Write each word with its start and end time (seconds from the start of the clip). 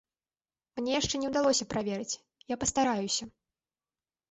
Мне 0.79 0.91
яшчэ 0.99 1.15
не 1.25 1.29
ўдалося 1.33 1.69
праверыць, 1.75 2.19
я 2.55 2.59
пастараюся. 2.65 3.31